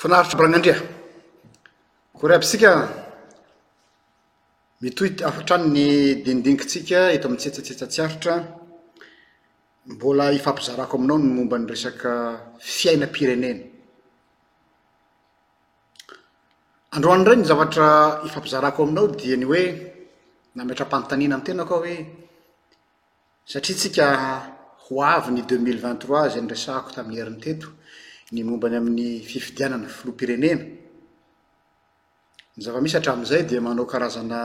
finaharitra 0.00 0.38
bragnandria 0.38 0.76
ko 2.18 2.22
re 2.30 2.34
abi 2.38 2.46
tsika 2.50 2.70
mitohy 4.82 5.10
afatrany 5.28 5.64
ny 5.74 5.84
dindiniky 6.24 6.66
tsika 6.70 7.00
ito 7.14 7.26
amiytsetsatsetsatsiaritra 7.26 8.34
mbola 9.92 10.24
ifampizarako 10.38 10.94
aminao 10.98 11.18
ny 11.18 11.26
momba 11.38 11.56
ny 11.58 11.66
resaka 11.72 12.12
fiaina 12.76 13.06
pirenena 13.14 13.64
androany 16.96 17.22
iray 17.26 17.38
ny 17.42 17.48
zavatra 17.50 17.88
ifampizarako 18.28 18.78
aminao 18.84 19.06
diany 19.18 19.44
hoe 19.50 19.64
nametra-panotaniana 20.56 21.34
ami'y 21.38 21.46
tena 21.46 21.64
ko 21.68 21.74
a 21.74 21.80
hoe 21.82 21.96
satria 23.50 23.76
tsika 23.80 24.06
ho 24.84 24.94
aviny 25.16 25.42
deux 25.48 25.60
mille 25.66 25.80
vingt 25.86 26.00
trois 26.02 26.30
zay 26.32 26.42
ny 26.42 26.50
resako 26.54 26.88
tamin'ny 26.94 27.18
heriny 27.20 27.40
teto 27.46 27.68
ny 28.32 28.44
mombany 28.44 28.76
amin'ny 28.76 29.20
fifidianana 29.24 29.88
filoa 29.88 30.16
pirenena 30.20 30.64
ny 32.56 32.60
zavamisy 32.64 32.96
hatramoizay 32.98 33.42
dia 33.48 33.60
manao 33.60 33.86
karazana 33.92 34.40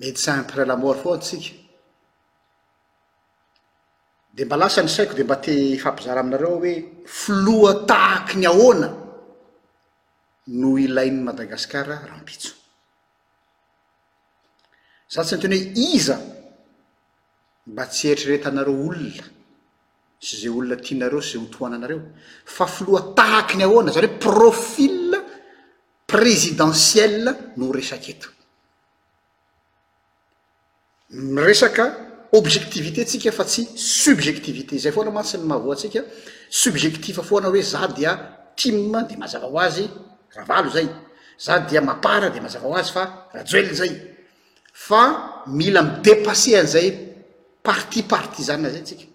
medecin 0.00 0.42
prèn 0.48 0.68
lamore 0.68 0.98
fo 1.02 1.14
intsika 1.14 1.52
de 4.34 4.42
mba 4.44 4.56
lasa 4.56 4.80
ny 4.82 4.88
saiko 4.96 5.12
de 5.18 5.24
mba 5.24 5.36
te 5.44 5.52
fampizara 5.82 6.20
aminareo 6.24 6.54
hoe 6.56 6.72
filoa 7.18 7.72
tahaky 7.90 8.34
ny 8.40 8.46
ahoana 8.52 8.88
noo 10.58 10.76
ilain'ny 10.86 11.22
madagasikara 11.26 11.96
rampitso 12.10 12.50
za 15.12 15.20
tsy 15.24 15.34
n 15.36 15.40
teny 15.44 15.56
hoe 15.58 15.74
iza 15.94 16.16
mba 17.70 17.82
tsy 17.92 18.04
eritreretanareo 18.08 18.74
olona 18.88 19.36
syza 20.20 20.50
olona 20.50 20.76
tianareo 20.76 21.20
syzay 21.20 21.40
hotoana 21.42 21.76
anareo 21.76 22.00
fa 22.44 22.66
floa 22.66 23.00
tahaky 23.16 23.56
ny 23.58 23.62
ahoana 23.64 23.90
zany 23.92 24.06
hoe 24.06 24.16
profil 24.18 25.16
presidentiel 26.06 27.14
no 27.56 27.72
resaky 27.72 28.10
eto 28.12 28.28
miesak 31.12 31.76
objectivité 32.32 33.04
tsika 33.04 33.30
fa 33.32 33.44
tsy 33.44 33.62
subjectivité 33.76 34.78
zay 34.78 34.92
foana 34.92 35.10
matsiny 35.10 35.44
mahavoatsika 35.44 36.00
subjectifa 36.50 37.22
foana 37.22 37.48
hoe 37.48 37.62
za 37.62 37.86
dia 37.96 38.12
ti 38.56 38.70
de 39.08 39.14
mazava 39.16 39.46
ho 39.46 39.58
azy 39.66 39.86
ravalo 40.36 40.68
zay 40.70 40.88
za 41.38 41.58
dia 41.68 41.80
mapara 41.80 42.28
de 42.30 42.40
mazava 42.40 42.66
ho 42.68 42.74
azy 42.74 42.90
fa 42.96 43.28
rajoel 43.34 43.70
zay 43.80 43.92
fa 44.88 45.02
mila 45.58 45.80
midepasse 45.82 46.50
anzay 46.60 46.88
parti 47.62 48.02
parti 48.02 48.42
zana 48.42 48.68
zay 48.70 48.82
tsika 48.82 49.06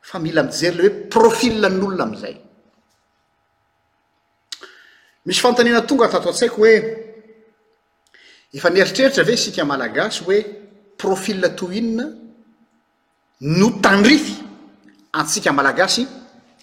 fa 0.00 0.18
mila 0.18 0.42
mijery 0.42 0.76
le 0.76 0.88
hoe 0.88 1.06
profil 1.10 1.60
n'olona 1.60 2.02
amizay 2.04 2.36
misy 5.26 5.40
fantanena 5.40 5.82
tonga 5.82 6.08
tataon-tsaiko 6.08 6.54
hoe 6.60 6.74
efa 8.54 8.70
nieritreritra 8.70 9.22
ve 9.22 9.36
sika 9.36 9.64
malagasy 9.64 10.24
hoe 10.24 10.38
profile 10.96 11.48
toy 11.56 11.76
inna 11.78 12.06
no 13.40 13.70
tandrify 13.82 14.42
atsika 15.12 15.52
malagasy 15.52 16.06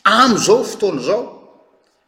am 0.03 0.37
zao 0.37 0.63
fotoana 0.63 1.01
zao 1.01 1.23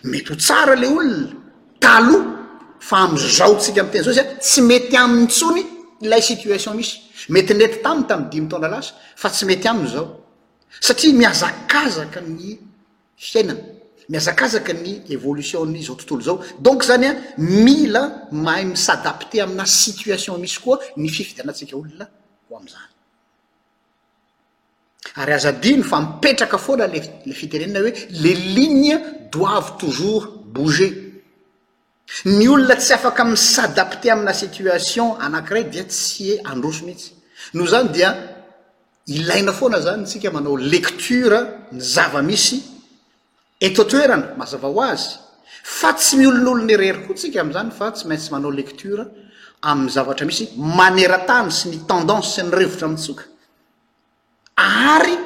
mety 0.05 0.33
ho 0.33 0.37
tsara 0.37 0.75
le 0.75 0.87
olona 0.89 1.35
taloha 1.81 2.37
fa 2.79 2.99
amzaotsika 3.07 3.81
amtena 3.85 4.05
zao 4.05 4.13
zy 4.13 4.25
tsy 4.41 4.63
mety 4.63 4.97
amiy 4.97 5.27
tsony 5.27 5.67
ilay 6.01 6.23
situation 6.23 6.75
misy 6.77 6.99
mety 7.29 7.55
nety 7.55 7.83
tamiy 7.83 8.07
tamy 8.07 8.29
dim 8.31 8.45
mytona 8.45 8.69
lasa 8.69 8.95
fa 9.17 9.29
tsy 9.31 9.45
mety 9.45 9.69
amiy 9.69 9.87
zao 9.93 10.09
satria 10.81 11.13
miazakazaka 11.13 12.21
ny 12.21 12.59
fiainany 13.17 13.65
miazakazaka 14.11 14.73
ny 14.75 14.95
évolition-ny 15.15 15.83
zao 15.87 15.95
tontolo 15.95 16.23
zao 16.23 16.39
donc 16.61 16.83
zany 16.85 17.07
a 17.07 17.15
mila 17.39 18.03
mahay 18.33 18.65
mis 18.65 18.89
adapte 18.91 19.39
amina 19.41 19.67
situation 19.67 20.39
misy 20.39 20.59
koa 20.61 20.79
ny 20.97 21.09
fifitnatsika 21.09 21.77
olona 21.77 22.09
ho 22.51 22.57
am'zany 22.57 22.89
ary 25.23 25.33
azadi 25.33 25.77
no 25.77 25.85
fa 25.85 26.01
mipetraka 26.01 26.59
foana 26.59 26.89
lle 26.91 27.33
fitenenna 27.39 27.81
hoe 27.85 27.93
les 28.23 28.35
lines 28.57 29.01
doive 29.33 29.71
toujours 29.79 30.27
bouger 30.57 30.91
ny 32.27 32.49
olona 32.49 32.75
tsy 32.77 32.93
afaka 32.99 33.25
mis 33.25 33.59
adapte 33.63 34.11
aminà 34.11 34.35
situation 34.35 35.15
anakiray 35.21 35.65
dia 35.71 35.85
tsy 35.87 36.33
e 36.35 36.41
androso 36.45 36.83
mihitsy 36.85 37.13
noho 37.55 37.71
zany 37.73 37.89
dia 37.95 38.11
ilaina 39.07 39.53
foana 39.55 39.79
zany 39.87 40.03
atsika 40.03 40.35
manao 40.35 40.57
lecture 40.59 41.41
ny 41.73 41.81
zava 41.81 42.23
misy 42.27 42.59
etotoerana 43.61 44.35
mazava 44.41 44.69
hoazy 44.69 45.17
fa 45.79 45.93
tsy 45.99 46.17
miolon'olo 46.21 46.63
'ny 46.65 46.77
rerikotsika 46.81 47.39
amzany 47.45 47.71
fa 47.79 47.87
tsy 47.93 48.07
maintsy 48.09 48.31
manao 48.33 48.51
leture 48.59 49.05
amy 49.69 49.89
zavatra 49.91 50.25
misy 50.27 50.45
eny 50.57 51.51
sy 51.53 51.69
nytenance 51.69 52.31
sy 52.31 52.41
yvotry 52.43 55.17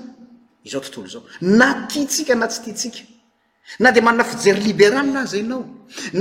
izao 0.65 0.81
tontolo 0.81 1.07
zao 1.09 1.23
na 1.41 1.87
tiatsika 1.89 2.35
na 2.35 2.47
tsy 2.49 2.63
tiatsika 2.65 3.01
na 3.81 3.91
de 3.93 4.01
manna 4.01 4.25
fijery 4.25 4.61
libéraly 4.67 5.11
nazy 5.17 5.39
anao 5.45 5.61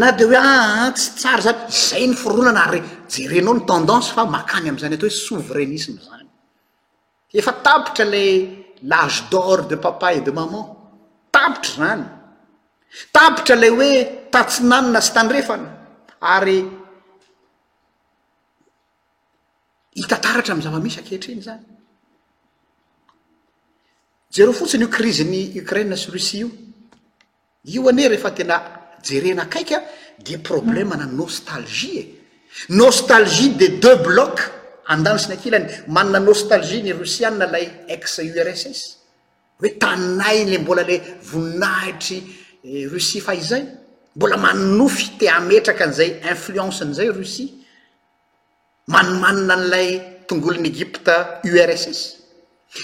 na 0.02 0.12
de 0.18 0.24
hoe 0.30 0.38
aa 0.44 0.54
ah, 0.60 0.80
ah, 0.84 0.94
tsy 0.98 1.10
tsara 1.18 1.42
zany 1.48 1.60
zay 1.88 2.06
ny 2.10 2.16
foronana 2.24 2.62
ary 2.68 2.80
jerenao 3.14 3.54
ny 3.58 3.64
tendance 3.70 4.10
fa 4.16 4.24
makany 4.36 4.68
am'zany 4.72 4.96
atao 4.96 5.08
hoe 5.10 5.20
souvereinisena 5.28 6.02
zany 6.10 6.26
efa 7.40 7.52
tapitra 7.66 8.06
lay 8.14 8.30
lage 8.92 9.20
d'or 9.32 9.60
de 9.72 9.76
papa 9.86 10.08
et 10.18 10.22
de 10.28 10.32
maman 10.40 10.66
tapitra 11.36 11.74
zany 11.82 12.04
tapitra 13.16 13.56
lay 13.62 13.72
hoe 13.78 13.92
tatsinanina 14.34 15.00
sy 15.06 15.12
tandrefana 15.18 15.70
ary 16.36 16.58
hitataratra 20.00 20.52
am' 20.54 20.64
zavamisy 20.66 21.00
akehitreny 21.00 21.42
zany 21.48 21.64
zereo 24.34 24.52
fotsiny 24.52 24.84
io 24.86 24.90
criziny 24.98 25.60
ukraia 25.62 25.96
sy 25.96 26.10
russie 26.12 26.40
io 26.40 26.50
io 27.74 27.88
ane 27.92 28.08
rehefa 28.08 28.32
tena 28.32 28.56
jerenakaika 29.08 29.78
de 30.26 30.38
problema 30.40 30.96
na 30.96 31.06
nostalgie 31.06 32.00
e 32.00 32.18
nostalgie 32.82 33.50
de 33.60 33.68
deux 33.84 33.98
blocs 34.08 34.42
andanysi 34.94 35.28
ny 35.30 35.36
akilany 35.38 35.66
manna 35.96 36.20
nostalzie 36.20 36.80
ny 36.82 36.92
rusiana 37.02 37.46
lay 37.54 37.66
x 38.02 38.18
urss 38.20 38.98
hoe 39.60 39.70
tanay 39.84 40.38
le 40.52 40.58
mbola 40.64 40.82
le 40.90 40.98
voninahitry 41.32 42.18
eh, 42.24 42.86
rusie 42.92 43.22
fa 43.22 43.34
izay 43.38 43.62
mbola 44.16 44.38
manofy 44.48 45.06
teametraka 45.20 45.84
an'izay 45.86 46.12
influence 46.34 46.82
an'izay 46.84 47.10
russie 47.20 47.50
manomanina 48.94 49.56
n'lay 49.64 49.88
tongolonyegypte 50.28 51.14
urss 51.50 52.23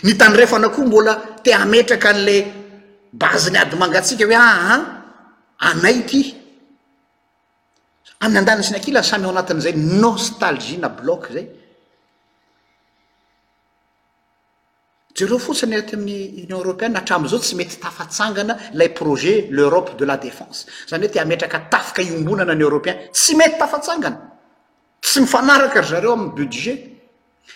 ny 0.05 0.11
tanyrefana 0.19 0.67
koa 0.75 0.85
mbola 0.87 1.13
teametraka 1.45 2.09
n'la 2.15 2.37
baziny 3.21 3.57
ady 3.63 3.75
mangatsika 3.83 4.25
hoe 4.29 4.35
aha 4.35 4.57
ah, 4.73 4.85
anay 5.69 5.97
ty 6.09 6.19
am'y 8.23 8.37
andany 8.41 8.61
sy 8.67 8.71
nakilasany 8.75 9.25
o 9.27 9.31
anan'zay 9.43 9.73
nstaie 10.01 10.75
na 10.81 10.89
oayrofotsiny 15.19 15.75
amiynineropnn 15.95 16.93
atamzao 17.01 17.39
tsy 17.45 17.53
mety 17.59 17.75
tafatsangana 17.85 18.53
layprojet 18.79 19.45
leurope 19.57 19.91
de 19.99 20.05
la 20.11 20.17
défense 20.25 20.59
zany 20.89 21.03
hoe 21.07 21.09
tiametaka 21.13 21.57
tafika 21.73 22.01
iombonana 22.07 22.53
yeropn 22.63 22.89
tsy 23.17 23.31
mety 23.39 23.55
tafatsangana 23.61 24.17
tsy 25.05 25.19
mifanaraka 25.21 25.81
ry 25.81 25.87
zareo 25.91 26.13
amiy 26.13 26.31
budget 26.37 26.79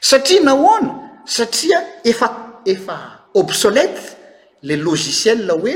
satria 0.09 0.41
nahn 0.43 0.85
satria 1.25 1.79
ef 2.03 2.21
efa 2.65 3.27
obsolete 3.33 4.01
le 4.61 4.75
logiciel 4.77 5.49
a 5.49 5.53
oe 5.55 5.73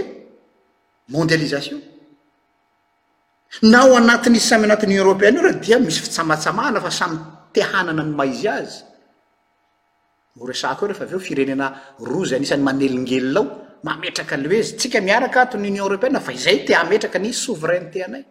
mondialisation 1.10 1.80
nao 3.64 3.96
anatin'izy 3.96 4.48
samy 4.48 4.66
anat'yninropeen 4.66 5.36
io 5.36 5.42
re 5.42 5.60
dia 5.60 5.80
misy 5.80 6.02
fitsamatsamahana 6.02 6.82
fa 6.82 6.90
samy 6.92 7.18
tehanana 7.54 8.04
ny 8.04 8.12
maizy 8.16 8.48
azy 8.48 8.84
oresako 10.40 10.86
eo 10.86 10.90
rehefa 10.92 11.04
aveo 11.08 11.20
firenena 11.20 11.66
ro 12.00 12.26
zay 12.26 12.38
anisan'ny 12.40 12.64
manelingelao 12.70 13.44
mametraka 13.84 14.38
leezy 14.38 14.76
tsika 14.80 15.00
miaraka 15.02 15.42
atnyonion 15.42 15.88
eropana 15.88 16.20
fa 16.20 16.34
zay 16.46 16.66
tea 16.68 16.84
metraka 16.90 17.20
ny 17.20 17.32
souvereineté 17.34 18.04
anay 18.06 18.24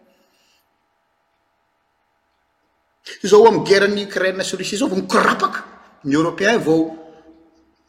zao 3.23 3.47
am 3.47 3.63
gera 3.65 3.87
ny 3.87 4.05
krai 4.07 4.31
soluici 4.43 4.77
zao 4.77 4.87
vao 4.87 4.97
mikorapaka 5.01 5.59
ny 6.03 6.13
eropeen 6.15 6.59
vao 6.59 7.06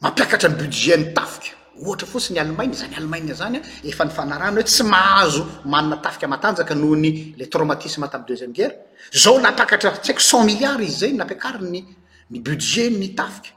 mampiakatra 0.01 0.49
ny 0.49 0.55
budget 0.59 0.99
ny 0.99 1.13
tafika 1.13 1.55
ohatra 1.83 2.07
fotsiny 2.07 2.35
ny 2.35 2.39
alemaina 2.41 2.73
zany 2.75 2.95
alemana 2.95 3.33
zany 3.35 3.57
a 3.57 3.87
efa 3.91 4.05
ny 4.05 4.11
fanarana 4.17 4.55
hoe 4.59 4.63
tsy 4.63 4.83
mahazo 4.83 5.41
manana 5.65 5.97
tafika 6.01 6.27
matanjaka 6.27 6.75
noho 6.75 6.95
ny 6.95 7.35
la 7.37 7.45
traomatisme 7.47 8.07
taminy 8.09 8.27
deuxième 8.27 8.53
guerra 8.53 8.75
zao 9.13 9.39
napakatra 9.39 9.91
tsy 9.97 10.09
haiko 10.11 10.23
cent 10.23 10.45
milliards 10.45 10.83
izy 10.87 10.99
zay 10.99 11.11
nampiakari 11.13 11.63
nyny 11.63 11.85
budget 12.29 12.93
ny 12.93 13.07
tafika 13.15 13.49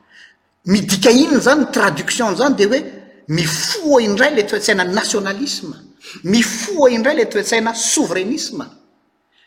midikainy 0.66 1.40
zany 1.40 1.62
ny 1.64 1.70
traduction 1.72 2.36
zany 2.36 2.54
de 2.56 2.64
hoe 2.66 2.80
mifoa 3.28 4.02
indray 4.02 4.34
le 4.34 4.42
toetsaina 4.46 4.84
nationalisme 4.84 5.76
mifoa 6.24 6.90
indray 6.90 7.16
le 7.16 7.26
t 7.28 7.38
oe-tsaina 7.38 7.74
souveranisme 7.74 8.64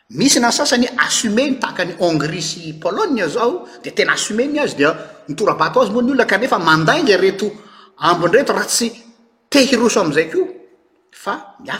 misy 0.09 0.39
na 0.39 0.51
sasany 0.53 0.85
assume 1.01 1.49
ny 1.49 1.55
taaka 1.59 1.81
ny 1.85 1.95
ongri 1.99 2.37
sy 2.41 2.77
polônia 2.77 3.25
zao 3.27 3.65
de 3.81 3.89
tena 3.89 4.13
asumeny 4.13 4.59
azy 4.61 4.75
dia 4.77 4.93
mitorabato 5.27 5.81
azy 5.81 5.89
moa 5.91 6.01
ny 6.03 6.11
olona 6.11 6.25
kanefa 6.25 6.59
mandainga 6.59 7.17
reto 7.17 7.49
ambon 7.97 8.31
reto 8.31 8.53
raha 8.53 8.65
tsy 8.69 8.93
tehiroso 9.49 10.01
amzay 10.05 10.29
keo 10.29 10.45
fa 11.11 11.57
i 11.65 11.71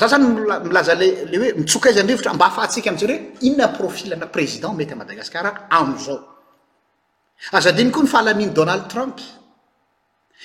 zany 0.00 1.08
ele 1.28 1.38
oe 1.38 1.54
mitsoka 1.60 1.90
izy 1.90 2.00
anrivotra 2.00 2.32
mba 2.34 2.46
afaatsika 2.48 2.90
amzay 2.90 3.06
ree 3.06 3.20
inona 3.42 3.68
profilana 3.68 4.26
président 4.26 4.72
mety 4.72 4.92
a 4.92 4.96
madagasikara 4.96 5.68
amzao 5.70 6.20
azadny 7.52 7.90
koa 7.92 8.02
ny 8.02 8.08
fahalamiany 8.08 8.52
donald 8.54 8.88
trump 8.88 9.20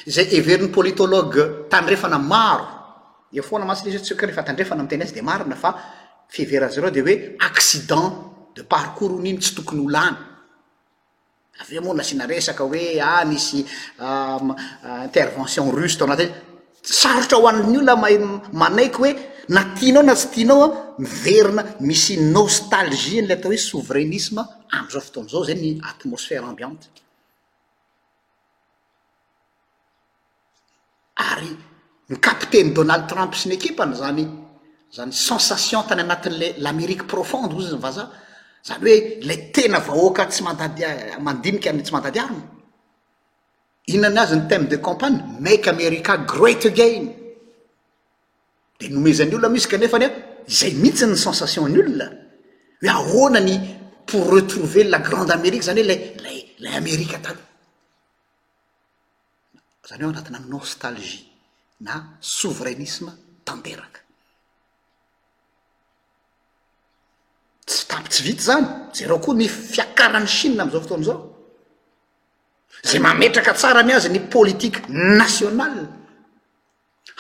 zay 0.08 0.28
everin'nypolitôloge 0.38 1.70
tanrefana 1.70 2.20
maro 2.20 2.75
efoana 3.40 3.66
matsle 3.66 3.92
tsarefatandrefana 4.00 4.80
amiteny 4.82 5.04
azy 5.04 5.16
de 5.18 5.22
marina 5.30 5.56
fa 5.64 5.72
fheveranzareo 6.34 6.92
de 6.98 7.02
hoe 7.06 7.16
accident 7.48 8.10
de 8.56 8.64
parcour 8.72 9.12
oniny 9.20 9.38
tsy 9.42 9.52
tokony 9.58 9.82
olany 9.88 10.16
aveo 11.62 11.82
moanasina 11.86 12.26
resaka 12.32 12.62
oe 12.64 13.00
a 13.02 13.10
ah, 13.20 13.26
misy 13.32 13.62
um, 14.06 14.48
intervention 15.08 15.68
ruse 15.78 15.98
tao 15.98 16.08
anaty 16.08 16.28
sarotra 17.00 17.38
hoan'n' 17.44 17.78
oona 17.80 17.96
manaiky 18.62 18.98
hoe 19.02 19.12
natianao 19.56 20.04
na 20.08 20.16
tsy 20.20 20.28
tianaoa 20.34 20.68
miverina 21.04 21.62
misy 21.88 22.14
nostalgie 22.38 23.22
le 23.28 23.34
atao 23.38 23.52
hoe 23.52 23.62
souverainisme 23.70 24.42
am'zao 24.78 25.02
fotoan'zao 25.08 25.42
zany 25.50 25.70
atmosfère 25.92 26.46
ambinte 26.52 26.88
nycapitaine 32.12 32.74
donald 32.76 33.08
trump 33.10 33.34
sy 33.36 33.48
nyeuipeny 33.50 33.94
zany 33.98 34.26
zany 34.94 35.12
sensation 35.14 35.84
tany 35.88 36.02
anatin'le 36.06 36.56
lamérique 36.62 37.08
profonde 37.08 37.54
ozyny 37.58 37.80
vaza 37.82 38.04
zany 38.68 38.80
oe 38.92 39.00
lay 39.26 39.52
tena 39.54 39.80
vahoaka 39.80 40.26
tsy 40.30 40.44
nmandinika 40.44 41.72
ny 41.74 41.82
tsy 41.84 41.94
mandadiariny 41.94 42.42
ionany 43.88 44.20
azy 44.22 44.36
ny 44.38 44.48
thème 44.50 44.68
de 44.68 44.78
campagne 44.78 45.20
mak 45.40 45.68
america 45.74 46.12
greategane 46.34 47.10
de 48.80 48.86
nomezany 48.94 49.32
olona 49.34 49.50
mihizykanefany 49.50 50.06
zay 50.48 50.74
mihitsyny 50.78 51.16
sensation 51.18 51.70
nyulle 51.70 52.06
hoe 52.82 52.90
ahonany 52.90 53.54
pour 54.06 54.30
retrouve 54.30 54.84
la 54.86 55.00
grande 55.00 55.32
amérique 55.32 55.64
zany 55.66 55.82
hoe 55.82 55.96
laerika 56.60 57.18
tanzny 57.26 60.04
enatnnostalie 60.06 61.35
na 61.86 62.18
souvereinisme 62.20 63.12
tanteraka 63.46 64.00
tsy 67.66 67.82
tapi 67.90 68.10
tsy 68.10 68.22
vita 68.26 68.42
zany 68.48 68.68
jereo 68.98 69.20
koa 69.26 69.36
ny 69.38 69.46
fiakarany 69.72 70.28
chinne 70.38 70.60
am'izao 70.62 70.82
fotona 70.86 71.04
zao 71.08 71.20
zay 72.90 73.00
mametraka 73.06 73.54
tsara 73.60 73.82
miazy 73.88 74.10
ny 74.10 74.20
politike 74.36 74.80
nationale 75.20 75.82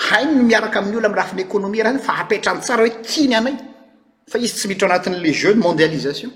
hainny 0.07 0.41
miaraka 0.50 0.77
amin'olo 0.81 1.07
am 1.10 1.15
lafanyekônomia 1.19 1.84
ra 1.86 1.91
fa 2.07 2.13
hampetrany 2.19 2.60
tsara 2.62 2.81
hoe 2.84 2.93
kiny 3.12 3.36
anay 3.39 3.55
fa 4.31 4.38
izy 4.43 4.53
tsy 4.57 4.65
miitra 4.69 4.88
o 4.88 4.89
anatin'le 4.91 5.31
jeune 5.41 5.62
mondialisation 5.65 6.31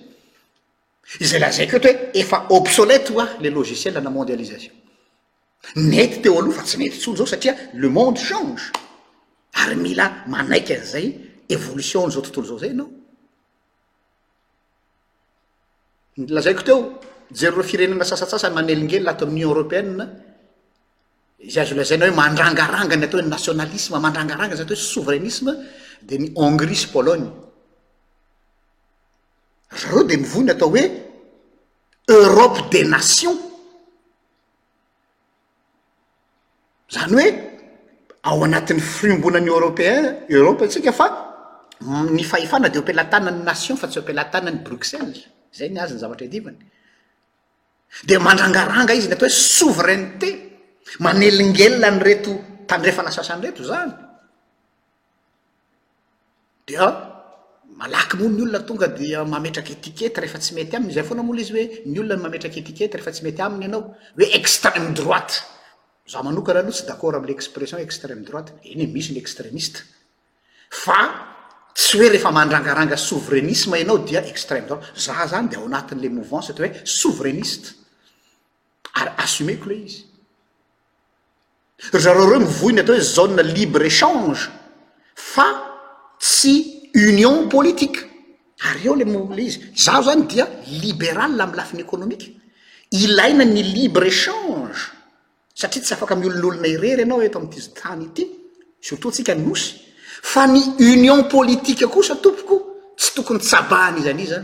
izay 1.24 1.39
lazayko 1.41 1.75
eto 1.77 1.88
hoe 1.89 1.98
efa 2.21 2.38
obsolete 2.57 3.07
oa 3.15 3.24
ah, 3.24 3.31
le 3.41 3.50
logiciele 3.57 4.00
na 4.01 4.09
mondialisation 4.17 4.74
nety 5.75 6.22
teo 6.24 6.39
aloha 6.39 6.60
fa 6.60 6.63
tsy 6.63 6.78
mety 6.78 6.98
tsolo 6.98 7.18
zao 7.18 7.25
satria 7.25 7.54
le 7.74 7.88
monde 7.89 8.18
change 8.20 8.62
ary 9.62 9.75
mila 9.75 10.12
manaiky 10.28 10.74
anzay 10.75 11.08
évolutionzao 11.50 12.22
tontolo 12.22 12.48
zao 12.48 12.60
zay 12.60 12.72
anao 12.72 12.89
lazaiko 16.36 16.63
teo 16.63 16.78
jery 17.32 17.56
reo 17.56 17.63
firenena 17.63 18.06
sasatsasany 18.06 18.54
manelingela 18.56 19.12
atao 19.12 19.28
aunion 19.28 19.50
européene 19.51 20.04
izy 21.39 21.60
azo 21.60 21.75
lazay 21.75 21.98
nao 22.00 22.08
hoe 22.10 22.16
mandrangarangany 22.22 23.04
atao 23.06 23.20
hoe 23.22 23.28
nationalisme 23.30 23.98
mandrangarangazay 24.00 24.66
atooe 24.66 24.80
souverainisme 24.94 25.51
de 26.08 26.18
ny 26.18 26.32
hongri 26.36 26.75
sy 26.75 26.88
polôgne 26.96 27.30
zreo 29.80 30.04
de 30.04 30.18
mivony 30.18 30.50
atao 30.50 30.70
hoe 30.72 30.86
europe 32.08 32.70
des 32.72 32.86
nations 32.86 33.49
zany 36.89 37.25
hoe 37.31 37.46
ao 38.24 38.43
anatin'ny 38.43 38.81
friombonany 38.98 39.50
eropeen 39.58 40.05
europa 40.38 40.63
tsika 40.72 40.91
fa 40.91 41.08
mm, 41.86 42.08
ny 42.15 42.24
fahfana 42.31 42.67
de 42.74 42.79
opilatana 42.84 43.31
ny 43.36 43.41
nation 43.51 43.75
fa 43.81 43.88
tsy 43.91 44.00
opilatanany 44.01 44.58
bruxelles 44.67 45.19
zay 45.58 45.69
ny 45.74 45.79
azy 45.84 45.93
ny 45.96 46.00
zavatra 46.03 46.25
edivany 46.29 46.58
de 48.10 48.15
mandrangaranga 48.25 48.93
izy 49.00 49.08
ny 49.10 49.13
atao 49.15 49.29
hoe 49.29 49.38
souvereineté 49.58 50.29
manelingelina 51.05 51.89
nyreto 51.98 52.31
tandrefana 52.69 53.12
sasa 53.17 53.34
nreto 53.39 53.62
zany 53.72 53.93
de 56.67 56.74
malaky 57.79 58.15
moa 58.19 58.29
ny 58.36 58.41
olona 58.43 58.60
tonga 58.67 58.88
dia 59.00 59.19
mametraky 59.34 59.72
etiketa 59.77 60.17
rehefa 60.24 60.39
tsy 60.43 60.51
mety 60.58 60.74
amny 60.77 60.91
zay 60.98 61.05
foana 61.08 61.24
mola 61.27 61.41
izy 61.43 61.53
hoe 61.55 61.65
ny 61.91 61.98
olona 62.01 62.22
mametraky 62.25 62.58
etikety 62.63 62.96
refa 63.00 63.12
tsy 63.13 63.24
mety 63.25 63.41
aminy 63.46 63.63
ianao 63.65 63.84
hoe 64.17 64.27
extreme 64.41 64.89
droite 65.01 65.38
za 66.10 66.22
manokana 66.24 66.60
aloha 66.62 66.72
tsy 66.74 66.86
d'accord 66.89 67.16
amle 67.16 67.32
expression 67.38 67.78
extrême 67.88 68.22
droite 68.28 68.50
eny 68.72 68.82
eh, 68.84 68.88
e 68.89 68.94
misy 68.96 69.10
ny 69.13 69.20
extremiste 69.24 69.80
fa 70.84 71.00
tsy 71.78 71.98
hoe 72.00 72.10
rehefa 72.13 72.32
mandrangaranga 72.38 72.98
souvereinisme 72.98 73.75
anao 73.84 73.98
dia 74.10 74.22
extrême 74.32 74.66
droite 74.68 74.86
za 75.06 75.13
zany 75.32 75.48
de 75.51 75.58
ao 75.60 75.66
anatin'le 75.70 76.10
mouvance 76.18 76.48
atao 76.54 76.66
hoe 76.66 76.74
souverainiste 77.00 77.68
ary 79.01 79.12
assumeko 79.25 79.66
le 79.72 79.78
izy 79.86 80.00
rare 82.06 82.22
reo 82.30 82.39
myvoiny 82.48 82.80
atao 82.84 82.96
hoe 82.98 83.06
zae 83.16 83.44
libre 83.58 83.86
échange 83.94 84.39
fa 85.34 85.48
tsy 86.25 86.54
union 87.10 87.38
politique 87.56 88.00
ary 88.70 88.82
eo 88.88 88.96
le 89.00 89.06
mle 89.13 89.44
izy 89.50 89.58
zaho 89.86 90.01
zany 90.08 90.24
dia 90.32 90.46
libéraly 90.84 91.36
la 91.38 91.44
am 91.48 91.54
lafiny 91.60 91.82
économique 91.88 92.25
ilaina 93.04 93.44
ny 93.56 93.62
libre 93.78 94.06
échange 94.13 94.98
satria 95.60 95.82
tsy 95.84 95.94
afaka 95.94 96.16
miolonolona 96.16 96.68
irery 96.75 97.01
anao 97.04 97.22
eto 97.28 97.38
amtyzytany 97.39 98.08
ty 98.16 98.24
surtout 98.86 99.12
tsika 99.13 99.34
osy 99.51 99.68
fa 100.32 100.42
ny 100.48 100.62
union 100.94 101.22
politike 101.36 101.86
kosa 101.96 102.13
tompoko 102.16 102.56
tsy 102.98 103.10
tokony 103.16 103.39
tsabany 103.42 103.98
izy 104.00 104.10
aniza 104.12 104.39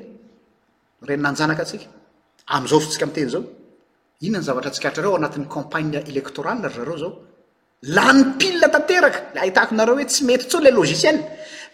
reninanjanaka 1.08 1.62
atsika 1.66 1.88
amzao 2.56 2.80
sotsika 2.82 3.06
mteny 3.10 3.30
zao 3.34 3.44
inona 4.26 4.40
ny 4.42 4.46
zavatra 4.48 4.70
atsikahatrareo 4.72 5.16
anatin'ny 5.20 5.48
campane 5.56 5.98
eletorale 6.10 6.68
zareo 6.76 6.98
zao 7.04 7.12
la 7.86 8.14
ny 8.14 8.24
pila 8.40 8.70
tanteraka 8.70 9.20
le 9.36 9.40
ahitahako 9.44 9.76
nareo 9.76 9.96
hoe 9.96 10.06
tsy 10.06 10.24
mety 10.28 10.46
tso 10.48 10.60
ila 10.62 10.72
logiciel 10.72 11.18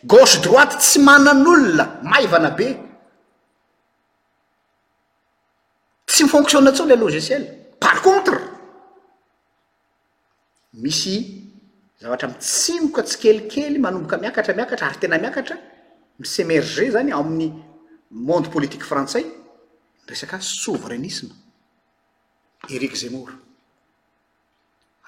gauche 0.04 0.40
droite 0.44 0.76
tsy 0.80 1.00
manan'olona 1.08 1.86
maivana 2.12 2.50
be 2.52 2.68
tsy 6.08 6.24
mifonctionne 6.24 6.72
tso 6.74 6.86
la 6.86 6.96
logiciel 6.96 7.44
par 7.80 8.02
contre 8.02 8.34
misy 10.74 11.16
zavatra 12.02 12.28
mitsymoka 12.30 13.04
tsy 13.04 13.18
kelikely 13.22 13.78
manomboka 13.80 14.18
miakatra 14.18 14.54
miakatra 14.54 14.88
ary 14.88 14.98
tena 15.00 15.18
miakatra 15.20 15.56
misy 16.20 16.42
émerger 16.42 16.90
zany 16.96 17.14
o 17.14 17.20
amin'ny 17.20 17.54
monde 18.12 18.50
politique 18.50 18.84
frantsay 18.92 19.26
nresaka 20.08 20.40
souveranisme 20.42 21.30
eriqzemor 22.76 23.30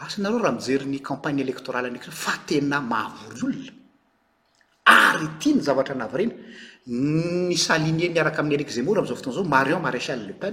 asa 0.02 0.22
nareo 0.22 0.40
raha 0.42 0.56
mijeryny 0.58 1.00
campagne 1.00 1.42
électorale 1.44 1.88
andraiky 1.88 2.10
za 2.10 2.18
fa 2.26 2.34
tena 2.48 2.78
mahavory 2.82 3.38
olona 3.46 3.72
ary 5.06 5.28
tia 5.40 5.56
ny 5.56 5.62
zavatra 5.68 5.94
anavyreny 5.98 6.32
mis 7.48 7.64
alinie 7.74 8.08
niaraka 8.14 8.40
amin'ny 8.42 8.58
elexemoura 8.60 9.00
amzao 9.02 9.16
fotoana 9.18 9.38
izao 9.38 9.52
marion 9.56 9.82
maréchale 9.88 10.24
le 10.28 10.34
pe 10.42 10.48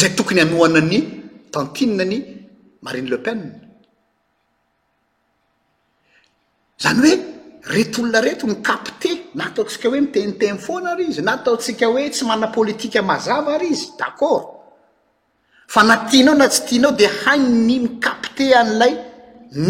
zay 0.00 0.10
tokony 0.16 0.40
anoanany 0.44 1.00
tantina 1.52 2.04
ny 2.10 2.16
marine 2.86 3.10
le 3.12 3.16
pen 3.26 3.38
zany 6.82 7.00
hoe 7.04 7.14
reto 7.74 8.00
olona 8.02 8.20
reto 8.26 8.44
ny 8.48 8.54
capté 8.68 9.10
na 9.36 9.46
ataotsika 9.48 9.86
hoe 9.88 10.00
mitenitemy 10.06 10.58
foana 10.66 10.94
ry 10.98 11.06
izy 11.10 11.22
na 11.22 11.32
ataotsika 11.38 11.86
hoe 11.90 12.10
tsy 12.14 12.24
mana 12.30 12.46
politika 12.58 13.00
mazava 13.12 13.58
ry 13.60 13.68
izy 13.74 13.86
d'accord 14.00 14.53
fa 15.74 15.82
natinao 15.82 16.36
na 16.38 16.46
tsy 16.46 16.60
tianao 16.66 16.92
de 16.92 17.04
hany 17.20 17.44
nimy 17.68 17.88
kaptean'lay 18.04 18.94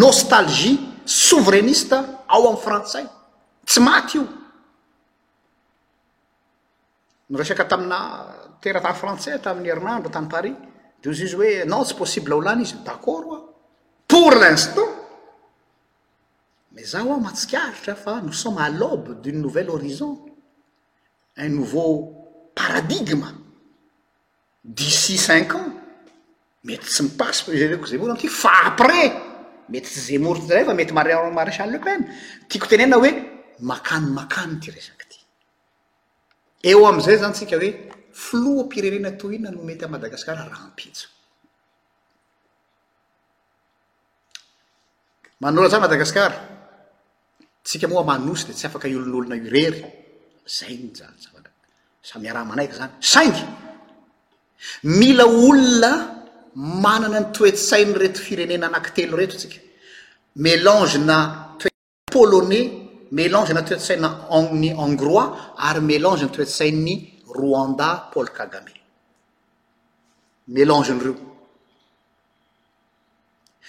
nostalgie 0.02 0.76
souvereniste 1.06 1.96
ao 2.28 2.48
amy 2.48 2.60
frantsay 2.66 3.06
tsy 3.64 3.80
maty 3.80 4.18
io 4.18 4.24
no 7.28 7.38
resaky 7.38 7.64
tamina 7.66 7.98
tera 8.60 8.80
ta 8.84 8.92
frantsais 8.92 9.40
tamiy 9.40 9.70
erinandro 9.72 10.10
tany 10.10 10.26
paris 10.28 10.52
de 11.00 11.08
izy 11.10 11.24
izy 11.24 11.36
hoe 11.40 11.64
nao 11.64 11.84
tsy 11.84 11.94
possible 11.94 12.34
holany 12.36 12.60
izy 12.68 12.76
d'acord 12.84 13.32
a 13.36 13.38
pour 14.06 14.32
l'instant 14.42 14.90
ma 16.74 16.82
za 16.84 16.98
ao 17.00 17.16
mahatsikaritra 17.18 17.94
fa 17.96 18.20
no 18.20 18.32
sommy 18.32 18.60
àl'obe 18.60 19.16
d'une 19.22 19.40
nouvelle 19.40 19.70
horizon 19.70 20.12
un 21.36 21.48
nouveau 21.48 21.94
paradigme 22.54 23.30
dici 24.62 25.16
cinq 25.16 25.54
ans 25.54 25.73
mety 26.64 26.86
tsy 26.88 27.02
mipasy 27.04 27.52
ereko 27.66 27.86
zemor 27.86 28.10
aty 28.14 28.28
fa 28.28 28.50
après 28.70 29.12
mety 29.68 29.88
tsy 29.92 30.00
zemoryty 30.08 30.46
zray 30.48 30.64
fa 30.64 30.72
mety 30.74 30.94
mamarécale 30.96 31.72
lepaine 31.76 32.04
tiako 32.48 32.66
tenena 32.66 32.96
hoe 32.96 33.10
makanomakano 33.70 34.56
ty 34.62 34.70
resaky 34.70 35.06
ty 35.12 35.18
eo 36.70 36.86
amizay 36.88 37.16
zany 37.20 37.34
tsika 37.36 37.56
hoe 37.60 37.70
flo 38.12 38.64
pirenena 38.70 39.10
to 39.12 39.32
ina 39.32 39.50
no 39.50 39.62
mety 39.62 39.84
ay 39.84 39.90
madagasiara 39.92 40.44
raha 40.48 40.66
mpialas 40.72 41.06
madagasiaraska 45.40 47.88
moamanosy 47.88 48.46
de 48.46 48.52
tsy 48.52 48.66
afak 48.66 48.84
olon'olona 48.84 49.36
rery 49.54 49.80
zay 50.56 50.74
samyarah 52.10 52.44
manaiky 52.48 52.74
zany 52.80 52.92
saindy 53.12 53.42
mila 54.82 55.24
olona 55.26 56.13
manana 56.56 57.20
ny 57.20 57.32
toetsainy 57.32 57.94
reto 57.98 58.20
firenena 58.20 58.66
anaki 58.66 58.90
telo 58.94 59.16
reto 59.16 59.36
tsika 59.36 59.56
mélange 60.36 60.96
na 60.98 61.50
toe 61.58 61.68
polonais 62.12 62.70
mélange 63.12 63.50
na 63.52 63.62
toetsainany 63.62 64.72
angrois 64.78 65.36
ary 65.58 65.80
mélange 65.80 66.22
ny 66.22 66.28
toetsainnny 66.30 66.94
roanda 67.34 68.08
pôl 68.12 68.26
kagamé 68.30 68.72
mélangenyreo 70.48 71.14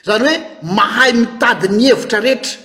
zany 0.05 0.23
hoe 0.23 0.35
mahay 0.75 1.13
mitady 1.13 1.67
ny 1.69 1.85
hevitra 1.89 2.19
rehetra 2.19 2.59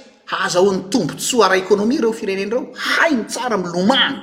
azahoan'ny 0.45 0.91
tombontsoa 0.91 1.47
ara 1.47 1.57
ekônomia 1.57 2.00
reo 2.00 2.12
firenenreo 2.12 2.73
hai 2.87 3.15
ny 3.15 3.25
tsara 3.27 3.57
mlomany 3.57 4.17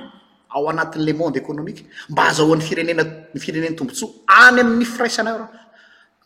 ao 0.54 0.70
anatin'la 0.70 1.14
monde 1.14 1.38
écônomikue 1.42 1.86
mba 2.12 2.22
hazahoan'ny 2.28 2.62
firenena 2.62 3.04
y 3.36 3.40
fireneny 3.46 3.76
tombotsoa 3.76 4.10
any 4.46 4.60
amin'ny 4.60 4.86
fraisanay 4.86 5.34
reo 5.38 5.48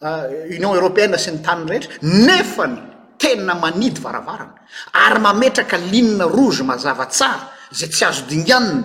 Euh, 0.04 0.50
union 0.58 0.74
européana 0.74 1.14
sy 1.20 1.30
ny 1.30 1.44
taniny 1.46 1.76
rehetra 1.78 2.00
nefany 2.02 2.80
tena 3.22 3.54
manidy 3.54 4.02
varavarana 4.02 4.64
ary 4.98 5.20
mametraka 5.22 5.78
linne 5.78 6.26
roge 6.26 6.64
mazavatsara 6.66 7.52
zay 7.70 7.88
tsy 7.92 8.06
azo 8.08 8.26
dinganna 8.26 8.80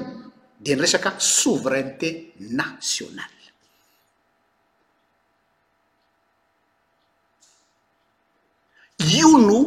de 0.61 0.75
nyresaka 0.75 1.15
souvereinté 1.17 2.35
nationale 2.53 3.49
io 9.09 9.33
no 9.41 9.59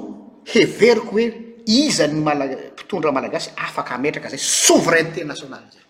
heveriko 0.54 1.14
hoe 1.16 1.26
izany 1.66 2.14
a 2.28 2.46
mpitondra 2.76 3.12
malagasy 3.12 3.50
afaka 3.58 3.96
ametraka 3.98 4.30
zay 4.30 4.38
souvereinté 4.40 5.26
national 5.26 5.66
zay 5.74 5.84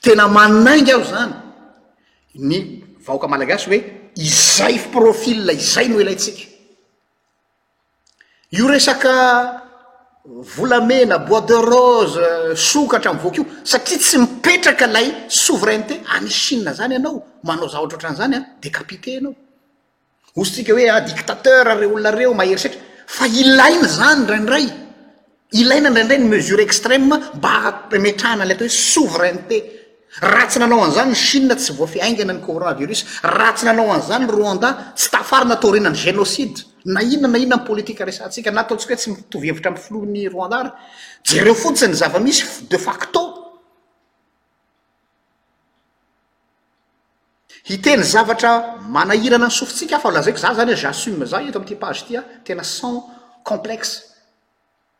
tena 0.00 0.28
manainga 0.28 0.96
aho 0.96 1.04
zany 1.12 1.34
ny 2.40 2.81
vaoaka 3.06 3.28
malagasy 3.28 3.68
hoe 3.70 3.80
izay 4.28 4.76
profila 4.94 5.52
izay 5.52 5.86
no 5.92 5.98
elaytsika 6.04 6.42
io 8.58 8.66
resaka 8.74 9.12
volamena 10.56 11.16
bois 11.28 11.42
de 11.50 11.56
rose 11.72 12.18
sokahatramvoaka 12.70 13.36
io 13.40 13.44
satria 13.72 13.98
tsy 14.02 14.16
mipetraka 14.22 14.86
lay 14.94 15.06
souveraineté 15.44 15.94
anysinna 16.16 16.70
zany 16.78 16.94
anao 17.00 17.16
manao 17.48 17.68
za 17.72 17.78
ohatra 17.80 17.96
oatran'zany 17.96 18.34
a 18.38 18.46
de 18.62 18.68
capité 18.78 19.10
anao 19.20 19.34
osytsika 20.40 20.72
hoea 20.76 20.94
ah, 20.96 21.00
dictateur 21.08 21.62
reo 21.80 21.90
olona 21.96 22.10
reo 22.18 22.32
maherisetra 22.40 22.80
fa 23.16 23.24
ilainy 23.42 23.88
zany 23.98 24.20
nraindray 24.26 24.66
ilaina 25.60 25.88
ndraindray 25.92 26.18
ny 26.22 26.26
mesure 26.34 26.62
extreme 26.68 27.06
mba 27.38 27.54
metraana 28.04 28.42
alay 28.44 28.54
atao 28.56 28.66
hoe 28.68 28.76
souveraineté 28.94 29.58
raha 30.20 30.46
tsy 30.46 30.58
nanao 30.60 30.82
an'izany 30.84 31.08
ny 31.10 31.14
chia 31.14 31.54
tsy 31.56 31.72
voafiaingana 31.72 32.32
ny 32.36 32.40
coronavirus 32.44 33.04
rahatsy 33.24 33.64
nanao 33.64 33.92
an'izany 33.92 34.24
y 34.28 34.28
roanda 34.30 34.92
tsy 34.94 35.08
tafary 35.10 35.48
natao 35.48 35.72
rinany 35.72 35.96
génoside 35.96 36.64
na 36.84 37.00
iona 37.02 37.28
na 37.28 37.38
inona 37.38 37.56
npolitika 37.62 38.04
resantsika 38.04 38.50
na 38.50 38.60
ataontsika 38.60 38.94
hoe 38.94 39.00
tsy 39.00 39.10
mitovhevitra 39.10 39.70
amflony 39.72 40.28
roandar 40.28 40.66
jereo 41.28 41.54
fontsiy 41.54 41.88
ny 41.88 41.94
zavamisy 41.94 42.44
de 42.70 42.78
facto 42.78 43.20
hiteny 47.64 48.02
zavatra 48.02 48.52
manahirana 48.84 49.48
ny 49.48 49.50
sofitsika 49.50 49.96
afa 49.96 50.10
lazaeky 50.12 50.40
za 50.44 50.54
zany 50.54 50.72
e 50.72 50.76
jasume 50.76 51.24
za 51.26 51.40
ito 51.42 51.58
amty 51.58 51.74
paze 51.76 52.04
ty 52.04 52.16
a 52.18 52.22
tena 52.44 52.62
cent 52.62 53.00
complexe 53.42 54.02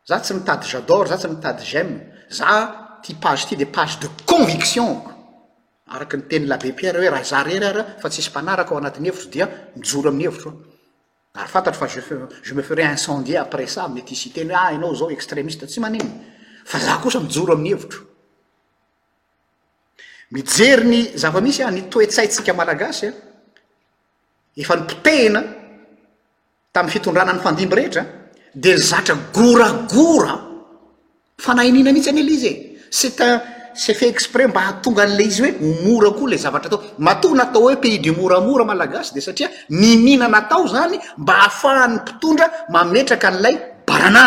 za 0.09 0.17
tsy 0.19 0.33
mitady 0.33 0.65
jador 0.67 1.05
za 1.07 1.17
tsy 1.17 1.27
mitady 1.27 1.61
geme 1.71 1.95
za 2.29 2.82
paze 3.19 3.47
ty 3.47 3.55
de 3.55 3.65
page 3.67 3.97
de 3.99 4.07
convictionko 4.25 5.11
araky 5.87 6.17
nyteny 6.17 6.47
labe 6.47 6.71
piere 6.73 6.97
hoe 6.99 7.09
raha 7.09 7.23
zarry 7.27 7.57
ara 7.59 7.83
fa 7.99 8.07
ts 8.09 8.17
isy 8.19 8.29
mpanarako 8.31 8.71
ao 8.73 8.79
anatny 8.79 9.09
hevitro 9.09 9.29
dia 9.29 9.47
mijoro 10.11 10.49
amhfafa 11.33 11.87
e 12.45 12.53
meferai 12.53 12.91
incendier 12.91 13.41
aprèssa 13.41 13.87
mete 13.87 14.15
ah, 14.53 14.69
ho 14.69 14.75
anao 14.75 14.93
zao 14.95 15.09
etreissyazavamisy 20.33 21.61
a 21.61 21.67
ah, 21.67 21.71
nytoetsaytsika 21.71 22.53
malagasya 22.53 23.09
ah. 23.09 23.13
efa 24.61 24.75
ny 24.75 24.83
potehna 24.87 25.43
tamy 26.71 26.89
fitondrana 26.89 27.33
ny 27.33 27.39
fandimby 27.41 27.75
rehetra 27.75 28.05
de 28.55 28.73
nyzatra 28.75 29.15
goragora 29.35 30.39
fanainina 31.37 31.91
mihitsy 31.93 32.09
any 32.09 32.23
lize 32.23 32.72
c'estun 32.93 33.39
cfet 33.83 34.07
exprès 34.13 34.47
mba 34.51 34.61
hahatonga 34.65 35.01
an'lay 35.07 35.25
izy 35.31 35.41
hoe 35.41 35.53
omora 35.87 36.09
koao 36.17 36.27
lay 36.31 36.37
zavatra 36.45 36.69
tao 36.69 36.79
matona 37.07 37.43
atao 37.49 37.63
hoe 37.65 37.77
pays 37.81 37.97
du 38.03 38.11
moramora 38.13 38.65
malagasy 38.69 39.13
de 39.15 39.21
satria 39.27 39.47
mininanatao 39.69 40.67
zany 40.73 40.97
mba 41.21 41.33
hahafahany 41.41 41.95
mpitondra 42.03 42.45
mametraka 42.73 43.27
an'ilay 43.31 43.55
barana 43.87 44.25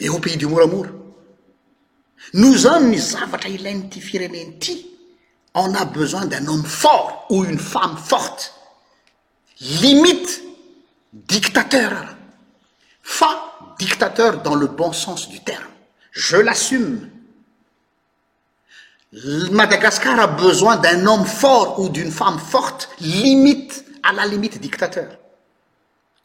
de 0.00 0.06
ao 0.08 0.18
pays 0.24 0.36
du 0.40 0.48
moramora 0.54 0.90
noho 2.40 2.54
zany 2.64 2.86
ny 2.92 2.98
zavatra 3.12 3.48
ilain'ty 3.56 4.00
firenenty 4.08 4.74
on 5.54 5.70
a 5.74 5.84
besoin 5.84 6.24
d'un 6.30 6.48
homme 6.48 6.64
fort 6.82 7.12
o 7.30 7.44
une 7.44 7.58
femme 7.58 7.96
forte 8.10 8.42
limite 9.82 10.32
dictateur 11.12 11.90
rah 11.92 12.14
fa 13.02 13.30
dictateur 13.78 14.42
dans 14.42 14.54
le 14.54 14.66
bon 14.66 14.92
sens 14.92 15.28
du 15.28 15.40
terme 15.40 15.64
je 16.10 16.36
l'assume 16.36 17.08
madagascar 19.50 20.18
a 20.18 20.26
besoin 20.26 20.76
d'un 20.76 21.06
homme 21.06 21.24
fort 21.26 21.78
ou 21.80 21.88
d'une 21.88 22.10
femme 22.10 22.38
forte 22.38 22.88
limite 23.00 23.84
à 24.02 24.12
la 24.12 24.26
limite 24.26 24.60
dictateur 24.60 25.18